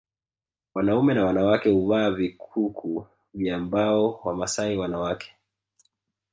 Wanaume 0.75 1.13
na 1.13 1.25
wanawake 1.25 1.69
huvaa 1.71 2.11
vikuku 2.11 3.07
vya 3.33 3.59
mbao 3.59 4.19
Wamasai 4.23 4.77
wanawake 4.77 5.35